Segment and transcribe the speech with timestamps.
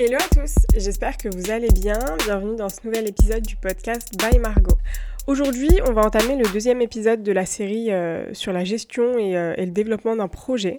[0.00, 1.98] Hello à tous, j'espère que vous allez bien.
[2.24, 4.78] Bienvenue dans ce nouvel épisode du podcast By Margot.
[5.26, 9.54] Aujourd'hui, on va entamer le deuxième épisode de la série euh, sur la gestion euh,
[9.56, 10.76] et, le développement d'un projet.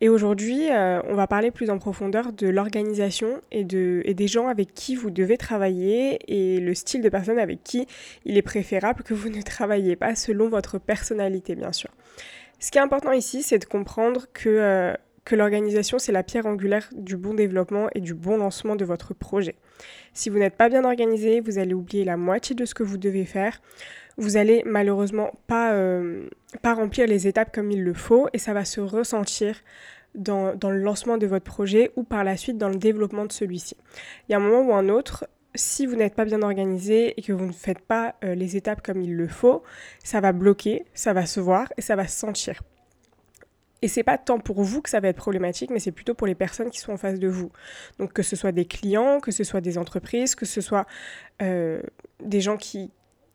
[0.00, 3.66] Et aujourd'hui, euh, on va parler plus en profondeur de l'organisation et,
[4.04, 7.88] et des gens avec qui vous devez travailler et le style de personne avec qui
[8.24, 11.90] il est préférable que vous ne travaillez pas selon votre personnalité, bien sûr.
[12.60, 14.94] Ce qui est important ici, c'est de comprendre que
[15.24, 19.14] que l'organisation, c'est la pierre angulaire du bon développement et du bon lancement de votre
[19.14, 19.54] projet.
[20.12, 22.98] Si vous n'êtes pas bien organisé, vous allez oublier la moitié de ce que vous
[22.98, 23.60] devez faire.
[24.16, 26.28] Vous allez malheureusement pas, euh,
[26.62, 29.60] pas remplir les étapes comme il le faut et ça va se ressentir
[30.14, 33.32] dans, dans, le lancement de votre projet ou par la suite dans le développement de
[33.32, 33.76] celui-ci.
[34.28, 37.22] Il y a un moment ou un autre, si vous n'êtes pas bien organisé et
[37.22, 39.62] que vous ne faites pas euh, les étapes comme il le faut,
[40.04, 42.60] ça va bloquer, ça va se voir et ça va se sentir.
[43.84, 46.26] Et c'est pas tant pour vous que ça va être problématique, mais c'est plutôt pour
[46.26, 47.52] les personnes qui sont en face de vous.
[47.98, 50.86] Donc que ce soit des clients, que ce soit des entreprises, que ce soit
[51.42, 51.82] euh,
[52.18, 52.90] des gens qui,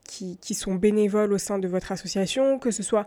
[0.06, 3.06] qui, sont bénévoles au sein de votre association, que ce soit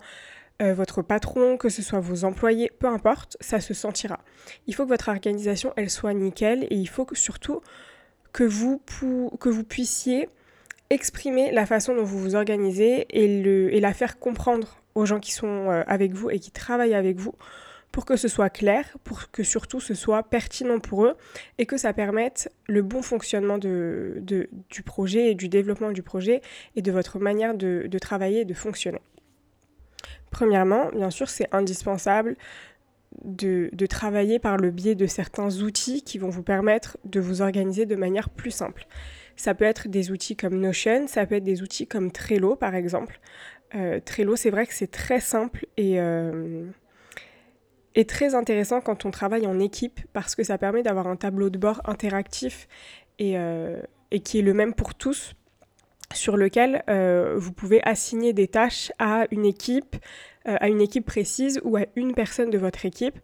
[0.62, 4.20] euh, votre patron, que ce soit vos employés, peu importe, ça se sentira.
[4.68, 7.60] Il faut que votre organisation, elle soit nickel et il faut que, surtout
[8.32, 8.80] que vous,
[9.40, 10.28] que vous puissiez
[10.90, 15.20] exprimer la façon dont vous vous organisez et, le, et la faire comprendre aux gens
[15.20, 17.34] qui sont euh, avec vous et qui travaillent avec vous
[17.92, 21.14] pour que ce soit clair, pour que surtout ce soit pertinent pour eux
[21.58, 24.22] et que ça permette le bon fonctionnement de,
[24.70, 26.40] du projet et du développement du projet
[26.74, 29.02] et de votre manière de, de travailler et de fonctionner.
[30.30, 32.36] Premièrement, bien sûr, c'est indispensable
[33.22, 37.42] de, de, travailler par le biais de certains outils qui vont vous permettre de vous
[37.42, 38.86] organiser de manière plus simple.
[39.36, 42.74] Ça peut être des outils comme Notion, ça peut être des outils comme Trello par
[42.74, 43.20] exemple.
[43.74, 46.64] Euh, Trello, c'est vrai que c'est très simple et, euh,
[47.94, 51.50] et très intéressant quand on travaille en équipe parce que ça permet d'avoir un tableau
[51.50, 52.68] de bord interactif
[53.18, 55.34] et, euh, et qui est le même pour tous
[56.12, 56.84] sur lequel
[57.38, 59.96] vous pouvez assigner des tâches à une équipe,
[60.48, 63.18] euh, à une équipe précise ou à une personne de votre équipe.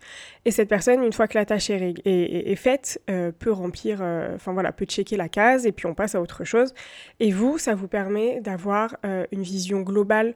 [0.44, 4.36] Et cette personne, une fois que la tâche est, est, faite, euh, peut remplir, euh,
[4.36, 6.74] enfin voilà, peut checker la case et puis on passe à autre chose.
[7.18, 8.96] Et vous, ça vous permet d'avoir
[9.32, 10.34] une vision globale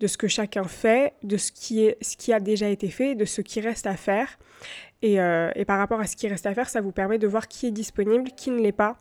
[0.00, 3.14] de ce que chacun fait, de ce qui, est, ce qui a déjà été fait,
[3.14, 4.38] de ce qui reste à faire.
[5.02, 7.48] Et, et par rapport à ce qui reste à faire, ça vous permet de voir
[7.48, 8.98] qui est disponible, qui ne l'est pas.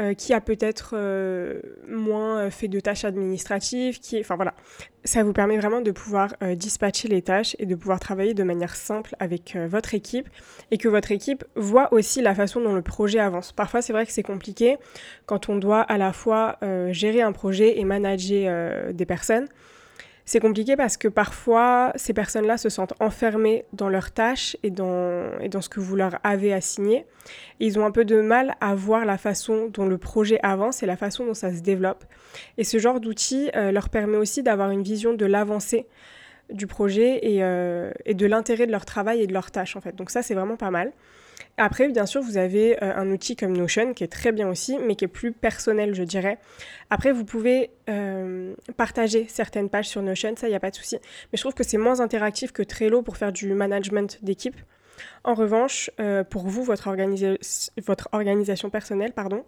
[0.00, 4.54] Euh, qui a peut-être euh, moins euh, fait de tâches administratives, qui enfin voilà,
[5.04, 8.76] ça vous permet vraiment de pouvoir dispatcher les tâches et de pouvoir travailler de manière
[8.76, 10.28] simple avec votre équipe
[10.70, 13.52] et que votre équipe voit aussi la façon dont le projet avance.
[13.52, 14.76] Parfois, c'est vrai que c'est compliqué
[15.26, 16.58] quand on doit à la fois
[16.90, 19.48] gérer un projet et manager des personnes.
[20.30, 25.28] C'est compliqué parce que parfois, ces personnes-là se sentent enfermées dans leurs tâches et dans,
[25.40, 27.04] et dans ce que vous leur avez assigné.
[27.58, 30.86] ils ont un peu de mal à voir la façon dont le projet avance et
[30.86, 32.04] la façon dont ça se développe.
[32.58, 35.88] Et ce genre d'outil euh, leur permet aussi d'avoir une vision de l'avancée
[36.52, 39.80] du projet et, euh, et de l'intérêt de leur travail et de leurs tâches en
[39.80, 39.94] fait.
[39.94, 40.92] Donc ça, c'est vraiment pas mal.
[41.56, 44.78] Après, bien sûr, vous avez euh, un outil comme Notion qui est très bien aussi,
[44.78, 46.38] mais qui est plus personnel, je dirais.
[46.90, 50.76] Après, vous pouvez euh, partager certaines pages sur Notion, ça, il n'y a pas de
[50.76, 50.96] souci.
[50.96, 54.56] Mais je trouve que c'est moins interactif que Trello pour faire du management d'équipe.
[55.24, 55.90] En revanche,
[56.28, 56.94] pour vous, votre,
[57.86, 59.44] votre, organisation personnelle, pardon,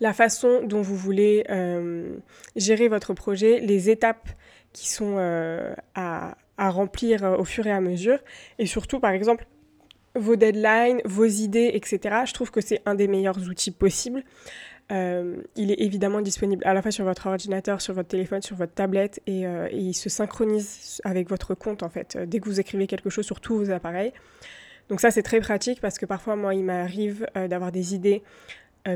[0.00, 1.44] la façon dont vous voulez
[2.56, 4.28] gérer votre projet, les étapes
[4.72, 5.18] qui sont
[5.94, 8.18] à, à remplir au fur et à mesure,
[8.58, 9.46] et surtout, par exemple,
[10.14, 12.22] vos deadlines, vos idées, etc.
[12.26, 14.24] Je trouve que c'est un des meilleurs outils possibles.
[14.90, 18.56] Euh, il est évidemment disponible à la fois sur votre ordinateur, sur votre téléphone, sur
[18.56, 22.60] votre tablette et, euh, il se synchronise avec votre compte en fait dès que vous
[22.60, 24.12] écrivez quelque chose sur tous vos appareils.
[24.88, 28.22] Donc ça c'est très pratique parce que parfois moi il m'arrive euh, d'avoir des idées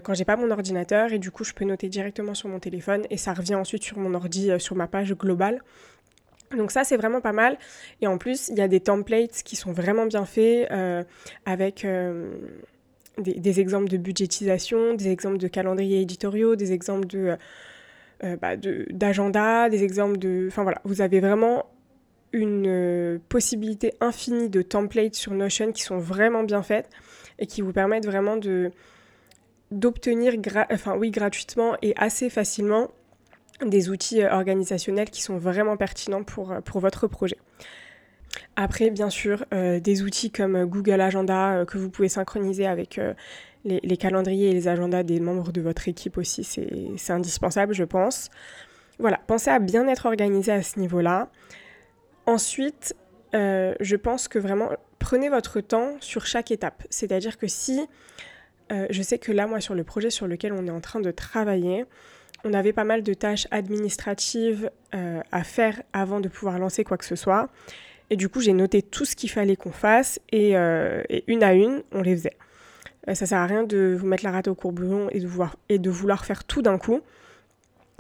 [0.02, 3.06] quand j'ai pas mon ordinateur et du coup je peux noter directement sur mon téléphone
[3.08, 5.60] et ça revient ensuite sur mon ordi sur ma page globale.
[6.54, 7.58] Donc ça, c'est vraiment pas mal.
[8.00, 11.02] Et en plus, il y a des templates qui sont vraiment bien faits euh,
[11.44, 12.30] avec euh,
[13.18, 17.36] des, exemples de budgétisation, des exemples de calendriers éditoriaux, des exemples de,
[18.24, 20.46] euh, bah, d'agenda, des exemples de...
[20.48, 21.66] Enfin voilà, vous avez vraiment
[22.32, 26.90] une possibilité infinie de templates sur Notion qui sont vraiment bien faites
[27.38, 28.72] et qui vous permettent vraiment de
[29.70, 30.34] d'obtenir
[30.70, 32.90] enfin oui gratuitement et assez facilement
[33.64, 37.38] des outils euh, organisationnels qui sont vraiment pertinents pour, euh, pour votre projet.
[38.54, 43.00] Après, bien sûr, euh, des outils comme Google Agenda que vous pouvez synchroniser avec
[43.64, 48.30] les, calendriers et les agendas des membres de votre équipe aussi, c'est indispensable, je pense.
[48.98, 51.30] Voilà, pensez à bien être organisé à ce niveau-là.
[52.26, 52.94] Ensuite,
[53.32, 56.82] je pense que vraiment, prenez votre temps sur chaque étape.
[56.90, 57.86] C'est-à-dire que si
[58.70, 61.10] je sais que là, moi, sur le projet sur lequel on est en train de
[61.10, 61.84] travailler,
[62.44, 67.04] on avait pas mal de tâches administratives à faire avant de pouvoir lancer quoi que
[67.04, 67.48] ce soit.
[68.10, 71.82] Et du coup, j'ai noté tout ce qu'il fallait qu'on fasse et, une à une,
[71.92, 72.36] on les faisait.
[73.14, 75.78] ça sert à rien de vous mettre la rate au courbouillon et de vouloir, et
[75.78, 77.02] de vouloir faire tout d'un coup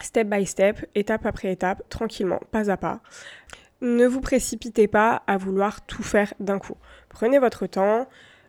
[0.02, 3.00] step by step, étape après étape, tranquillement, pas à pas.
[3.80, 6.76] Ne vous précipitez pas à vouloir tout faire d'un coup.
[7.08, 8.08] Prenez votre temps,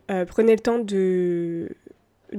[0.09, 1.69] euh, prenez le temps de,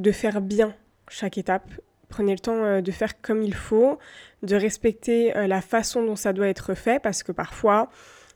[0.01, 0.75] de faire bien
[1.09, 1.71] chaque étape,
[2.09, 3.99] prenez le temps euh, de faire comme il faut,
[4.43, 7.91] de respecter euh, la façon dont ça doit être fait, parce que parfois,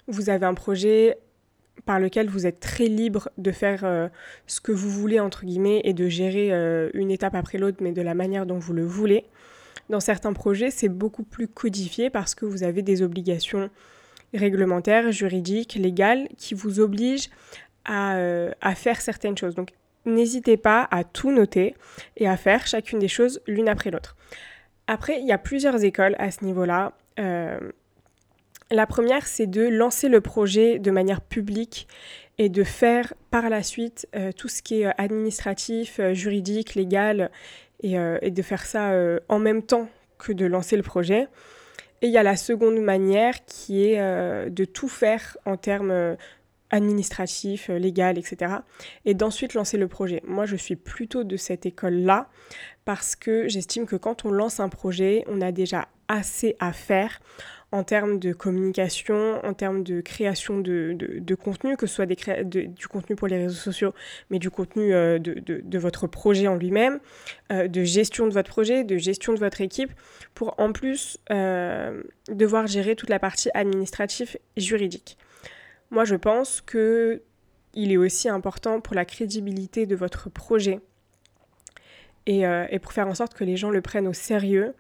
[0.09, 1.19] vous avez un projet
[1.87, 4.11] par lequel vous êtes très libre de faire
[4.47, 6.51] ce que vous voulez, entre guillemets, et de gérer
[6.93, 9.25] une étape après l'autre, mais de la manière dont vous le voulez.
[9.89, 13.71] Dans certains projets, c'est beaucoup plus codifié parce que vous avez des obligations
[14.35, 17.31] réglementaires, juridiques, légales qui vous obligent
[17.85, 19.55] à, euh, faire certaines choses.
[19.55, 19.71] Donc
[20.07, 21.75] n'hésitez pas à tout noter
[22.17, 24.17] et à faire chacune des choses l'une après l'autre.
[24.87, 26.93] Après, il y a plusieurs écoles à ce niveau-là.
[27.19, 27.59] Euh,
[28.71, 31.87] la première, c'est de lancer le projet de manière publique
[32.39, 37.31] et de faire par la suite euh, tout ce qui est administratif, juridique, légal
[37.85, 39.89] euh, et, de faire ça euh, en même temps
[40.19, 41.27] que de lancer le projet.
[42.01, 46.17] Et il y a la seconde manière qui est euh, de tout faire en termes
[46.73, 48.57] administratifs, légal, etc.
[49.05, 50.21] Et d'ensuite lancer le projet.
[50.27, 52.29] Moi, je suis plutôt de cette école-là
[52.85, 57.21] parce que j'estime que quand on lance un projet, on a déjà assez à faire
[57.73, 62.87] en termes de communication, en termes de création de, de, contenu, que ce soit du
[62.87, 63.95] contenu pour les réseaux sociaux,
[64.29, 67.01] mais du contenu euh, de, votre projet en lui-même,
[67.51, 69.91] euh, de gestion de votre projet, de gestion de votre équipe,
[70.35, 75.17] pour en plus euh, devoir gérer toute la partie administrative et juridique.
[75.93, 77.23] Moi, je pense que
[77.75, 80.81] il est aussi important pour la crédibilité de votre projet
[82.27, 84.75] et, et pour faire en sorte que les gens le prennent au sérieux,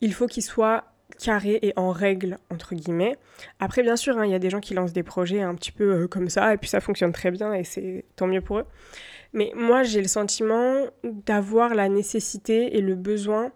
[0.00, 0.84] il faut qu'il soit
[1.18, 3.16] carré et en règle, entre guillemets.
[3.60, 5.72] Après, bien sûr, hein, il y a des gens qui lancent des projets un petit
[5.72, 8.58] peu euh, comme ça, et puis ça fonctionne très bien, et c'est tant mieux pour
[8.58, 8.66] eux.
[9.32, 13.52] Mais moi, j'ai le sentiment d'avoir la nécessité et le besoin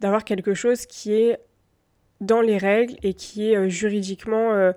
[0.00, 1.38] d'avoir quelque chose qui est
[2.20, 4.72] dans les règles et qui est euh, juridiquement euh,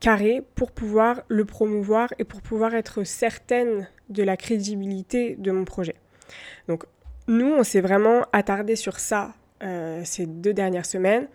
[0.00, 5.64] carré pour pouvoir le promouvoir et pour pouvoir être certaine de la crédibilité de mon
[5.64, 5.96] projet.
[6.68, 6.84] Donc,
[7.26, 11.26] nous, on s'est vraiment attardé sur ça euh, ces deux dernières semaines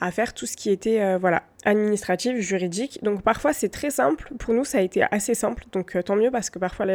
[0.00, 2.98] à faire tout ce qui était euh, voilà administratif, juridique.
[3.02, 4.32] Donc parfois c'est très simple.
[4.38, 5.64] Pour nous ça a été assez simple.
[5.72, 6.86] Donc euh, tant mieux parce que parfois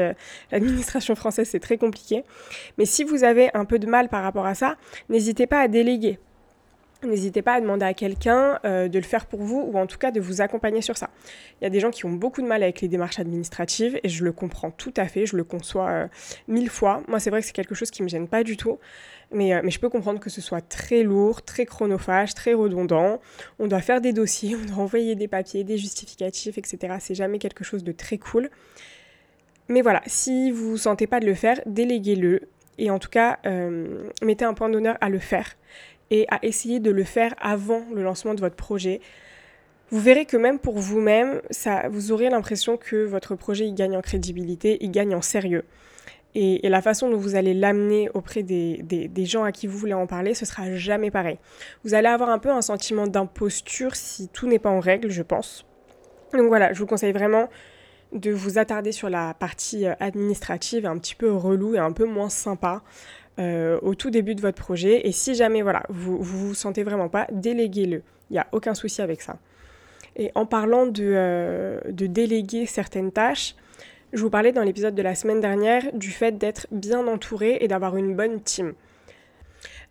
[0.51, 2.23] l'administration française c'est très compliqué.
[2.79, 4.75] Mais si vous avez un peu de mal par rapport à ça,
[5.09, 6.17] n'hésitez pas à déléguer.
[7.03, 9.97] N'hésitez pas à demander à quelqu'un euh, de le faire pour vous ou en tout
[9.97, 11.09] cas de vous accompagner sur ça.
[11.59, 14.09] Il y a des gens qui ont beaucoup de mal avec les démarches administratives et
[14.09, 16.07] je le comprends tout à fait, je le conçois euh,
[16.47, 17.01] mille fois.
[17.07, 18.77] Moi, c'est vrai que c'est quelque chose qui me gêne pas du tout,
[19.31, 23.19] mais, euh, mais je peux comprendre que ce soit très lourd, très chronophage, très redondant.
[23.57, 26.97] On doit faire des dossiers, on doit envoyer des papiers, des justificatifs, etc.
[26.99, 28.51] C'est jamais quelque chose de très cool.
[29.69, 32.41] Mais voilà, si vous ne sentez pas de le faire, déléguez-le
[32.77, 33.37] et en tout cas,
[34.21, 35.55] mettez un point d'honneur à le faire
[36.11, 39.01] et à essayer de le faire avant le lancement de votre projet.
[39.89, 43.97] Vous verrez que même pour vous-même, ça, vous aurez l'impression que votre projet il gagne
[43.97, 45.63] en crédibilité, il gagne en sérieux.
[46.33, 49.93] Et, la façon dont vous allez l'amener auprès des, des, gens à qui vous voulez
[49.93, 51.39] en parler, ce sera jamais pareil.
[51.83, 55.23] Vous allez avoir un peu un sentiment d'imposture si tout n'est pas en règle, je
[55.23, 55.65] pense.
[56.33, 57.49] Donc voilà, je vous conseille vraiment
[58.13, 62.05] de vous attarder sur la partie euh, administrative un petit peu relou et un peu
[62.05, 62.81] moins sympa.
[63.39, 65.07] Euh, au tout début de votre projet.
[65.07, 68.03] Et si jamais voilà, vous ne vous, sentez vraiment pas, déléguez-le.
[68.29, 69.39] Il n'y a aucun souci avec ça.
[70.17, 73.55] Et en parlant de, euh, de déléguer certaines tâches,
[74.11, 77.69] je vous parlais dans l'épisode de la semaine dernière du fait d'être bien entouré et
[77.69, 78.73] d'avoir une bonne team.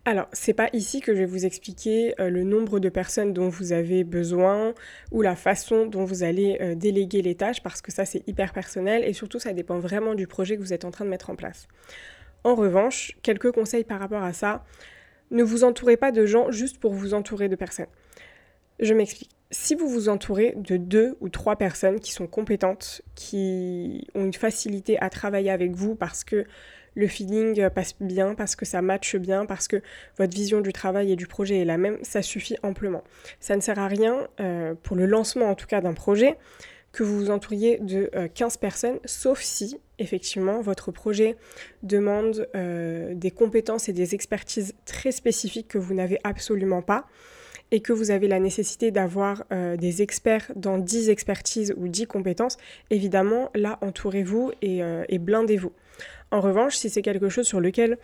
[0.05, 3.49] Alors, c'est pas ici que je vais vous expliquer euh, le nombre de personnes dont
[3.49, 4.75] vous avez besoin
[5.11, 9.03] ou la façon dont vous allez déléguer les tâches parce que ça c'est hyper personnel
[9.03, 11.35] et surtout ça dépend vraiment du projet que vous êtes en train de mettre en
[11.35, 11.67] place.
[12.43, 14.63] En revanche, quelques conseils par rapport à ça.
[15.29, 17.87] Ne vous entourez pas de gens juste pour vous entourer de personnes.
[18.79, 19.29] Je m'explique.
[19.49, 24.33] Si vous vous entourez de deux ou trois personnes qui sont compétentes, qui ont une
[24.33, 26.45] facilité à travailler avec vous parce que
[26.95, 29.81] le feeling passe bien, parce que ça matche bien, parce que
[30.17, 33.03] votre vision du travail et du projet est la même, ça suffit amplement.
[33.39, 36.37] Ça ne sert à rien, euh, pour le lancement en tout cas d'un projet,
[36.91, 41.37] que vous vous entouriez de 15 euh, personnes, sauf si, effectivement, votre projet
[41.83, 47.05] demande euh, des compétences et des expertises très spécifiques que vous n'avez absolument pas
[47.73, 52.07] et que vous avez la nécessité d'avoir euh, des experts dans 10 expertises ou 10
[52.07, 52.57] compétences,
[52.89, 54.81] évidemment, là, entourez-vous et,
[55.19, 55.71] blindez-vous.
[56.31, 57.97] En revanche, si c'est quelque chose sur lequel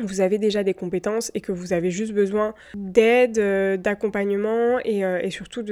[0.00, 5.04] vous avez déjà des compétences et que vous avez juste besoin d'aide, euh, d'accompagnement et,
[5.04, 5.64] euh, surtout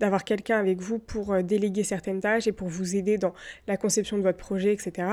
[0.00, 3.34] d'avoir quelqu'un avec vous pour euh, déléguer certaines tâches et pour vous aider dans
[3.66, 5.08] la conception de votre projet, etc.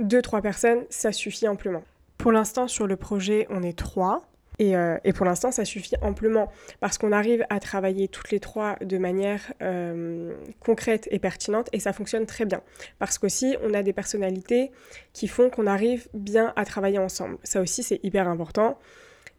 [0.00, 1.82] Deux, trois personnes, ça suffit amplement.
[2.18, 4.28] Pour l'instant, sur le projet, on est trois.
[4.60, 6.50] Euh, et, pour l'instant, ça suffit amplement
[6.80, 11.80] parce qu'on arrive à travailler toutes les trois de manière euh, concrète et pertinente et
[11.80, 12.62] ça fonctionne très bien.
[12.98, 14.70] Parce qu'aussi, on a des personnalités
[15.12, 17.38] qui font qu'on arrive bien à travailler ensemble.
[17.44, 18.78] Ça aussi, c'est hyper important.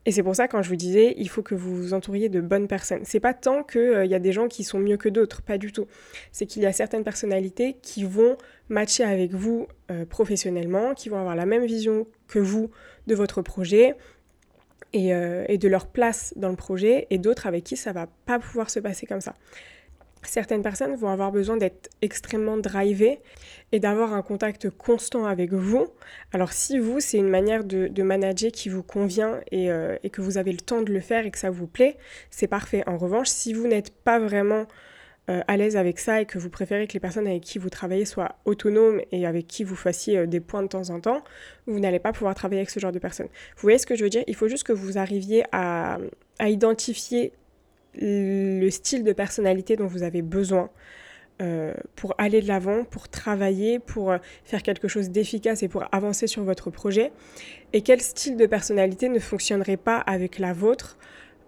[0.06, 2.40] Et c'est pour ça, quand je vous disais, il faut que vous vous entouriez de
[2.40, 3.02] bonnes personnes.
[3.04, 5.58] C'est pas tant qu'il euh, y a des gens qui sont mieux que d'autres, pas
[5.58, 5.88] du tout.
[6.32, 8.38] C'est qu'il y a certaines personnalités qui vont
[8.70, 9.68] matcher avec vous
[10.10, 12.70] professionnellement, qui vont avoir la même vision que vous
[13.08, 13.96] de votre projet,
[14.96, 18.40] euh, et, de leur place dans le projet, et d'autres avec qui ça va pas
[18.40, 19.36] pouvoir se passer comme ça.
[20.24, 23.20] Certaines personnes vont avoir besoin d'être extrêmement drivées
[23.72, 25.88] et d'avoir un contact constant avec vous.
[26.34, 30.38] Alors si vous, c'est une manière de, manager qui vous convient euh, et, que vous
[30.38, 31.96] avez le temps de le faire et que ça vous plaît,
[32.32, 32.84] c'est parfait.
[32.86, 34.66] En revanche, si vous n'êtes pas vraiment
[35.30, 37.70] euh, à l'aise avec ça et que vous préférez que les personnes avec qui vous
[37.70, 41.24] travaillez soient autonomes et avec qui vous fassiez euh, des points de temps en temps,
[41.68, 43.28] vous n'allez pas pouvoir travailler avec ce genre de personnes.
[43.28, 44.24] Vous voyez ce que je veux dire?
[44.26, 46.00] Il faut juste que vous arriviez à,
[46.42, 47.34] identifier
[47.96, 50.70] le style de personnalité dont vous avez besoin.
[51.42, 56.28] Euh, pour aller de l'avant, pour travailler, pour faire quelque chose d'efficace et pour avancer
[56.28, 57.14] sur votre projet.
[57.72, 60.98] Et quel style de personnalité ne fonctionnerait pas avec la vôtre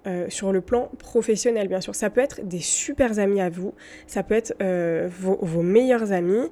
[0.08, 1.94] euh, sur le plan professionnel, bien sûr.
[1.94, 3.76] Ça peut être des super amis à vous,
[4.08, 6.50] ça peut être euh, vos, meilleurs amis,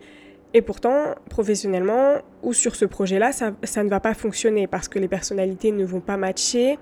[0.54, 3.52] et pourtant, professionnellement ou sur ce projet-là, ça,
[3.84, 6.78] ne va pas fonctionner parce que les personnalités ne vont pas matcher,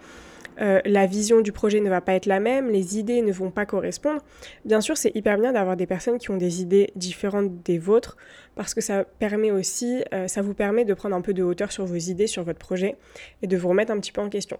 [0.60, 3.52] euh, la vision du projet ne va pas être la même, les idées ne vont
[3.52, 4.22] pas correspondre.
[4.66, 8.18] Bien sûr, c'est hyper bien d'avoir des personnes qui ont des idées différentes des vôtres
[8.56, 11.86] parce que ça permet aussi, ça vous permet de prendre un peu de hauteur sur
[11.86, 12.98] vos idées, sur votre projet
[13.42, 14.58] et de vous remettre un petit peu en question.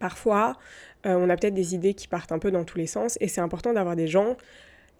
[0.00, 0.56] Parfois,
[1.06, 3.28] euh, on a peut-être des idées qui partent un peu dans tous les sens et
[3.28, 4.36] c'est important d'avoir des gens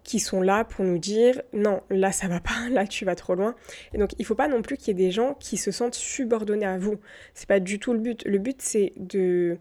[0.03, 3.35] qui sont là pour nous dire non, là ça va pas, là tu vas trop
[3.35, 3.55] loin.
[3.93, 5.95] Et donc il faut pas non plus qu'il y ait des gens qui se sentent
[5.95, 6.97] subordonnés à vous.
[7.33, 8.23] C'est pas du tout le but.
[8.25, 9.57] Le but c'est de,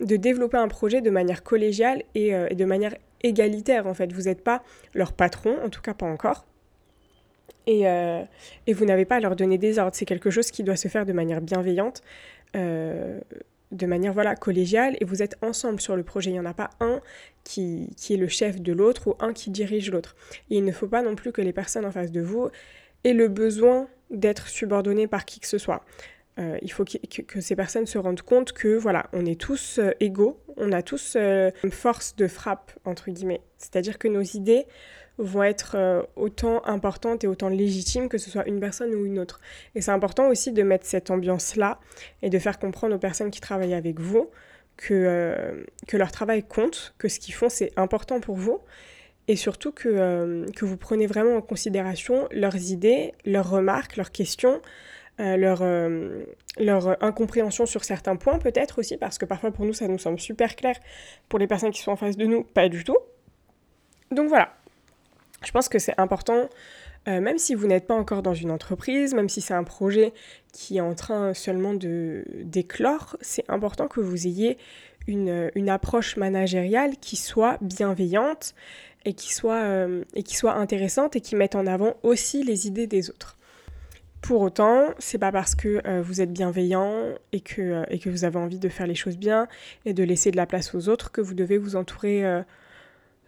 [0.00, 4.12] de développer un projet de manière collégiale et, euh, de manière égalitaire en fait.
[4.12, 4.62] Vous n'êtes pas
[4.94, 6.44] leur patron, en tout cas pas encore.
[7.68, 8.24] Et, euh,
[8.66, 9.94] et vous n'avez pas à leur donner des ordres.
[9.94, 12.02] C'est quelque chose qui doit se faire de manière bienveillante
[13.72, 16.30] de manière voilà collégiale et vous êtes ensemble sur le projet.
[16.30, 17.00] Il n'y en a pas un
[17.44, 20.14] qui, qui est le chef de l'autre ou un qui dirige l'autre.
[20.50, 22.50] Il ne faut pas non plus que les personnes en face de vous
[23.04, 25.84] aient le besoin d'être subordonnées par qui que ce soit.
[26.38, 29.90] Euh, il faut que, ces personnes se rendent compte que voilà, on est tous euh,
[30.00, 33.42] égaux, on a tous euh, une force de frappe entre guillemets.
[33.58, 34.66] C'est-à-dire que nos idées
[35.18, 39.18] vont être euh, autant importantes et autant légitimes que ce soit une personne ou une
[39.18, 39.40] autre.
[39.74, 41.80] Et c'est important aussi de mettre cette ambiance-là
[42.22, 44.30] et de faire comprendre aux personnes qui travaillent avec vous
[44.76, 48.60] que, euh, que leur travail compte, que ce qu'ils font c'est important pour vous
[49.28, 54.12] et surtout que, euh, que vous prenez vraiment en considération leurs idées, leurs remarques, leurs
[54.12, 54.60] questions,
[55.18, 55.62] leur,
[56.58, 60.18] leur incompréhension sur certains points peut-être aussi, parce que parfois pour nous ça nous semble
[60.18, 60.74] super clair,
[61.28, 62.96] pour les personnes qui sont en face de nous, pas du tout.
[64.10, 64.52] Donc voilà,
[65.44, 66.48] je pense que c'est important,
[67.08, 70.12] euh, même si vous n'êtes pas encore dans une entreprise, même si c'est un projet
[70.52, 74.56] qui est en train seulement de d'éclore, c'est important que vous ayez
[75.08, 78.54] une, une, approche managériale qui soit bienveillante
[79.04, 82.68] et qui soit, euh, et qui soit intéressante et qui mette en avant aussi les
[82.68, 83.36] idées des autres.
[84.20, 88.24] Pour autant, c'est pas parce que euh, vous êtes bienveillant et que, et que vous
[88.24, 89.48] avez envie de faire les choses bien
[89.84, 92.22] et de laisser de la place aux autres que vous devez vous entourer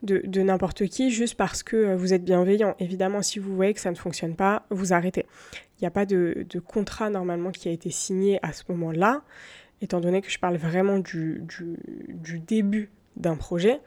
[0.04, 2.74] de, n'importe qui juste parce que euh, vous êtes bienveillant.
[2.78, 5.26] Évidemment, si vous voyez que ça ne fonctionne pas, vous arrêtez.
[5.78, 9.22] Il n'y a pas de, contrat normalement qui a été signé à ce moment-là,
[9.80, 11.42] étant donné que je parle vraiment du,
[12.08, 13.80] du, début d'un projet.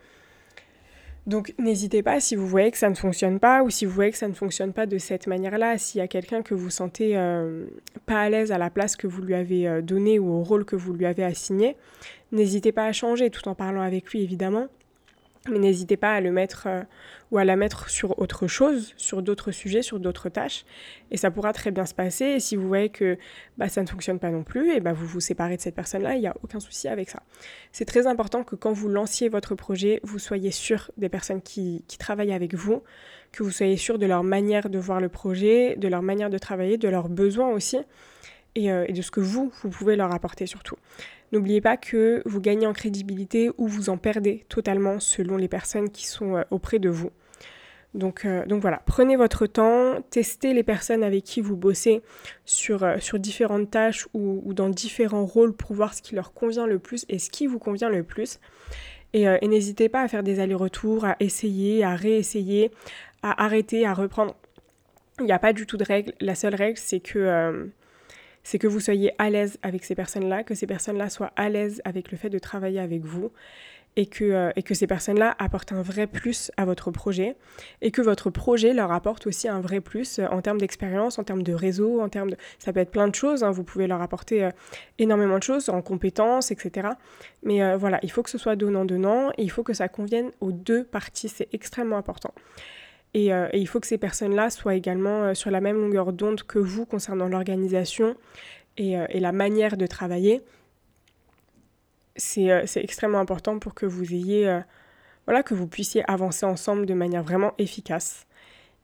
[1.28, 4.12] Donc n'hésitez pas si vous voyez que ça ne fonctionne pas ou si vous voyez
[4.12, 7.18] que ça ne fonctionne pas de cette manière-là, s'il y a quelqu'un que vous sentez
[7.18, 7.66] euh,
[8.06, 10.64] pas à l'aise à la place que vous lui avez euh, donnée ou au rôle
[10.64, 11.76] que vous lui avez assigné,
[12.32, 14.70] n'hésitez pas à changer tout en parlant avec lui évidemment
[15.52, 16.84] mais n'hésitez pas à le mettre euh,
[17.32, 20.66] ou à la mettre sur autre chose, sur d'autres sujets, sur d'autres tâches,
[21.12, 22.26] et ça pourra très bien se passer.
[22.26, 23.18] Et si vous voyez que
[23.58, 26.16] bah, ça ne fonctionne pas non plus, et bah, vous vous séparez de cette personne-là,
[26.16, 27.24] il n'y a aucun souci avec ça.
[27.72, 31.84] C'est très important que quand vous lanciez votre projet, vous soyez sûr des personnes qui,
[32.00, 32.84] travaillent avec vous,
[33.32, 36.38] que vous soyez sûr de leur manière de voir le projet, de leur manière de
[36.38, 37.78] travailler, de leurs besoins aussi,
[38.56, 40.78] et, euh, et de ce que vous, vous pouvez leur apporter surtout.
[41.32, 45.90] N'oubliez pas que vous gagnez en crédibilité ou vous en perdez totalement selon les personnes
[45.90, 47.12] qui sont euh, auprès de vous.
[47.94, 52.02] Donc, euh, donc voilà, prenez votre temps, testez les personnes avec qui vous bossez
[52.46, 56.80] sur, euh, différentes tâches ou, dans différents rôles pour voir ce qui leur convient le
[56.80, 58.40] plus et ce qui vous convient le plus.
[59.14, 62.72] Et, et n'hésitez pas à faire des allers-retours, à essayer, à réessayer,
[63.24, 64.36] à arrêter, à reprendre.
[65.20, 66.14] Il n'y a pas du tout de règle.
[66.20, 67.70] La seule règle, c'est que
[68.48, 71.82] c'est que vous soyez à l'aise avec ces personnes-là, que ces personnes-là soient à l'aise
[71.84, 73.30] avec le fait de travailler avec vous
[73.98, 77.36] et que, euh, et que ces personnes-là apportent un vrai plus à votre projet
[77.82, 81.26] et que votre projet leur apporte aussi un vrai plus euh, en termes d'expérience, en
[81.26, 82.38] termes de réseau, en termes de...
[82.58, 83.52] Ça peut être plein de choses, hein.
[83.52, 84.52] vous pouvez leur apporter euh,
[84.98, 86.88] énormément de choses en compétences, etc.
[87.44, 90.54] Mais voilà, il faut que ce soit donnant-donnant et il faut que ça convienne aux
[90.54, 92.34] deux parties, c'est extrêmement important.
[93.16, 96.44] Euh, et, il faut que ces personnes-là soient également euh, sur la même longueur d'onde
[96.44, 98.16] que vous concernant l'organisation
[98.78, 100.42] et, euh, la manière de travailler.
[102.16, 104.62] C'est extrêmement important pour que vous ayez,
[105.28, 108.26] voilà, que vous puissiez avancer ensemble de manière vraiment efficace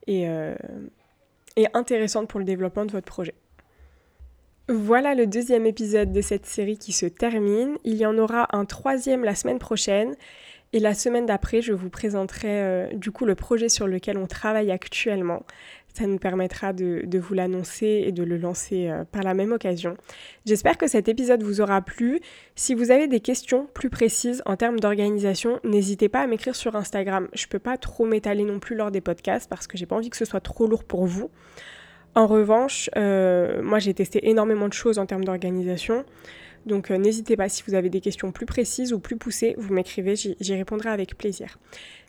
[0.06, 0.28] et,
[1.56, 3.34] et intéressante pour le développement de votre projet.
[4.68, 7.76] Voilà le deuxième épisode de cette série qui se termine.
[7.82, 10.14] Il y en aura un troisième la semaine prochaine
[10.74, 14.26] et la semaine d'après, je vous présenterai euh, du coup le projet sur lequel on
[14.26, 15.44] travaille actuellement.
[15.96, 19.96] Ça nous permettra de, vous l'annoncer et de le lancer euh, par la même occasion.
[20.44, 22.18] J'espère que cet épisode vous aura plu.
[22.56, 26.74] Si vous avez des questions plus précises en termes d'organisation, n'hésitez pas à m'écrire sur
[26.74, 27.28] Instagram.
[27.34, 29.94] Je ne peux pas trop m'étaler non plus lors des podcasts parce que j'ai pas
[29.94, 31.30] envie que ce soit trop lourd pour vous.
[32.16, 36.04] En revanche, euh, moi j'ai testé énormément de choses en termes d'organisation.
[36.66, 39.72] Donc euh, n'hésitez pas si vous avez des questions plus précises ou plus poussées, vous
[39.72, 41.58] m'écrivez, j'y répondrai avec plaisir.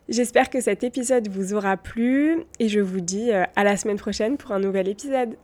[0.08, 3.96] J'espère que cet épisode vous aura plu et je vous dis euh, à la semaine
[3.96, 5.36] prochaine pour un nouvel épisode.